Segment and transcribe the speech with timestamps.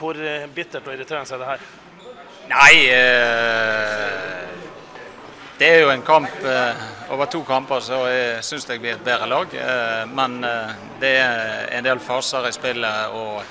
[0.00, 0.16] hvor
[0.54, 1.70] bittert og irriterende er det her?
[2.50, 4.46] Nei eh,
[5.58, 6.80] Det er jo en kamp eh,
[7.12, 8.00] Over to kamper så
[8.42, 9.54] syns jeg blir et bedre lag.
[9.54, 13.42] Eh, men eh, det er en del faser i spillet og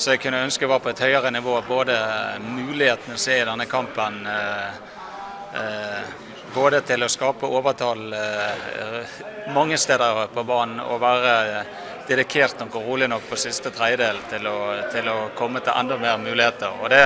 [0.00, 1.58] så jeg kunne ønske var på et høyere nivå.
[1.68, 1.96] Både
[2.40, 4.78] mulighetene som er i denne kampen eh,
[5.60, 6.14] eh,
[6.54, 8.08] både til å skape overtall
[9.54, 11.62] mange steder på banen og være
[12.10, 14.48] dedikert nok og rolig nok på siste tredjedel til
[14.90, 16.82] til å komme til enda mer muligheter.
[16.82, 17.04] Og det,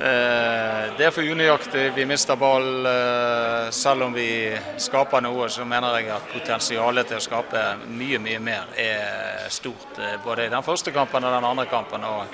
[0.00, 1.94] eh, det er for unøyaktig.
[1.96, 2.86] Vi mister ball.
[2.86, 8.18] Eh, selv om vi skaper noe, så mener jeg at potensialet til å skape mye,
[8.18, 9.98] mye mer er stort.
[9.98, 12.04] Eh, både i den første kampen og den andre kampen.
[12.04, 12.26] og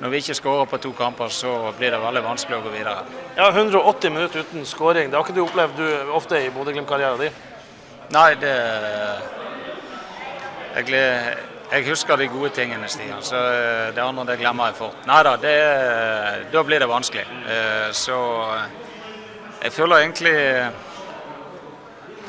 [0.00, 3.04] når vi ikke skårer på to kamper, så blir det veldig vanskelig å gå videre.
[3.36, 7.32] Ja, 180 minutter uten skåring, det har ikke du opplevd du ofte i Bodø-Glimt-karrieren din?
[8.10, 8.56] Nei, det
[10.72, 10.88] jeg,
[11.72, 13.20] jeg, husker de gode tingene, Stian.
[13.24, 15.02] Så eh, det andre det glemmer jeg fort.
[15.08, 15.34] Nei da,
[16.52, 17.26] da blir det vanskelig.
[17.52, 18.16] Eh, så
[19.62, 20.38] jeg føler egentlig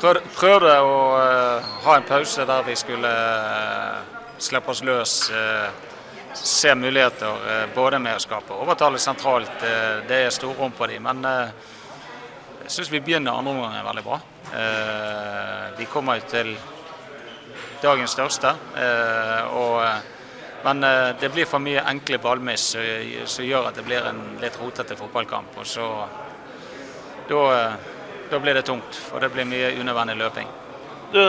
[0.04, 3.12] Prøvde å eh, ha en pause der vi skulle
[4.42, 5.14] slippe oss løs.
[6.34, 9.62] Se muligheter både med å skape overtallet sentralt,
[10.10, 11.06] det er storrom på dem.
[11.06, 11.22] Men
[12.66, 14.18] jeg syns vi begynner andre omgang veldig bra.
[15.78, 16.52] Vi kommer jo til
[17.84, 18.54] dagens største.
[18.76, 19.96] Eh, og, eh,
[20.64, 22.74] men eh, det blir for mye enkle ballmiss
[23.28, 25.58] som gjør at det blir en litt rotete fotballkamp.
[25.58, 25.88] og så
[27.28, 30.48] da, blir det tungt, for det blir mye unødvendig løping.
[31.14, 31.20] Du,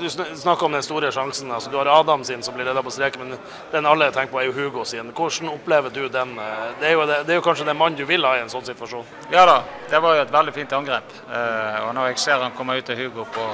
[0.00, 1.50] du, snakker om den store sjansen.
[1.50, 3.38] altså Du har Adam sin som blir redda på streken, men
[3.72, 5.12] den alle tenker på er jo Hugo sin.
[5.16, 6.34] Hvordan opplever du den?
[6.80, 8.52] Det er jo, det, det er jo kanskje den mannen du vil ha i en
[8.52, 9.06] sånn situasjon?
[9.32, 11.16] Ja da, det var jo et veldig fint angrep.
[11.30, 13.48] Og når jeg ser han kommer ut til Hugo på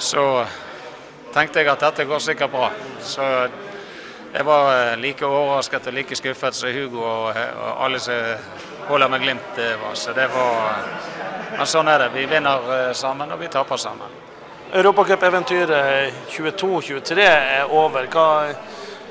[0.00, 0.44] så
[1.34, 2.70] tenkte jeg at dette går sikkert bra.
[3.02, 3.26] Så
[4.32, 8.50] jeg var eh, like overrasket og like skuffet som Hugo og, og alle som
[8.88, 9.94] holder med Glimt eh, var.
[9.94, 10.84] Så det var
[11.58, 12.12] Men sånn er det.
[12.14, 14.18] Vi vinner eh, sammen, og vi taper sammen.
[14.72, 18.06] Europacup-eventyret 22-23 er over.
[18.06, 18.26] Hva,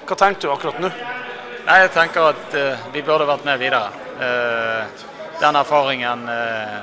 [0.07, 0.91] hva, tenker du akkurat nå?
[1.65, 3.91] Nei, Jeg tenker at uh, vi burde vært med videre.
[4.17, 4.88] Uh,
[5.41, 6.79] den erfaringen uh,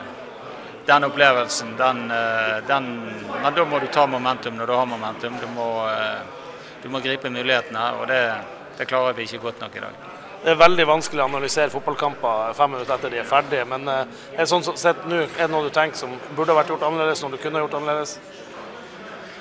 [0.87, 5.39] den opplevelsen, den, eh, den, Men da må du ta momentum når du har momentum.
[5.41, 6.21] Du må, eh,
[6.83, 8.35] du må gripe mulighetene, og det,
[8.79, 10.05] det, klarer vi ikke godt nok i dag.
[10.45, 13.65] Det er veldig vanskelig å analysere fotballkamper fem minutter etter de er ferdige.
[13.67, 14.05] Men eh,
[14.39, 17.35] er sånn sett nå, er det noe du tenker som burde vært gjort annerledes, når
[17.35, 18.19] du kunne gjort annerledes?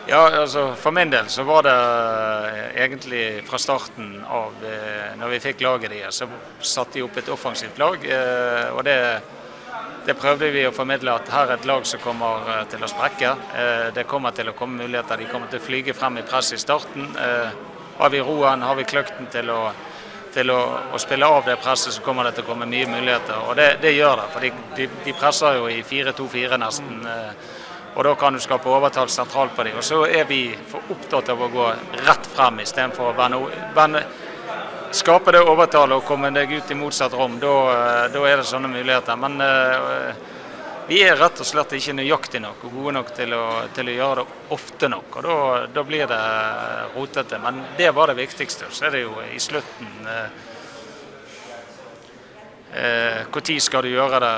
[0.06, 1.78] Ja, altså For min del så var det
[2.78, 4.54] egentlig fra starten av
[5.18, 6.28] når vi fikk laget deres, så
[6.62, 8.06] satte de opp et offensivt lag.
[8.76, 9.00] og det
[10.06, 12.90] det prøvde vi å formidle at her er et lag som kommer eh, til å
[12.90, 13.32] sprekke.
[13.58, 15.18] Eh, det kommer til å komme muligheter.
[15.18, 17.08] De kommer til å flyge frem i press i starten.
[17.18, 17.56] Eh,
[17.98, 19.60] har vi roen, har vi kløkten til å,
[20.36, 20.60] til å,
[20.94, 23.48] å spille av det presset, så kommer det til å komme mye muligheter.
[23.50, 24.28] Og det, det gjør det.
[24.36, 27.02] For de, de, de, presser jo i 4-2-4 nesten.
[27.96, 29.80] Og da kan du skape overtall sentralt på dem.
[29.80, 31.70] Og så er vi for opptatt av å gå
[32.04, 33.42] rett frem istedenfor å vende,
[33.74, 34.04] vende
[34.96, 37.54] skape det overtallet og komme deg ut i motsatt rom, da,
[38.14, 39.20] da er det sånne muligheter.
[39.20, 40.34] Men uh,
[40.88, 43.96] vi er rett og slett ikke nøyaktige nok og gode nok til å, til å
[43.96, 45.16] gjøre det ofte nok.
[45.18, 45.38] og da,
[45.74, 46.20] da, blir det
[46.94, 47.40] rotete.
[47.42, 48.70] Men det var det viktigste.
[48.70, 50.12] Så er det jo i slutten Når
[52.76, 54.36] eh, eh, skal du gjøre det?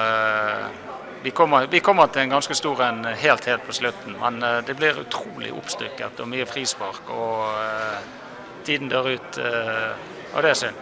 [1.25, 4.75] Vi kommer, vi kommer, til en ganske stor en helt helt på slutten, men det
[4.77, 7.09] blir utrolig oppstykket og mye frispark.
[7.09, 8.26] og
[8.67, 9.37] Tiden dør ut.
[9.39, 10.81] Og det er synd.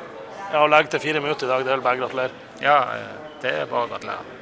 [0.51, 2.47] Ja, Å legge til fire minutter i dag, det er vel bare gratulere?
[2.63, 2.79] Ja,
[3.43, 4.34] det er bare å gratulere.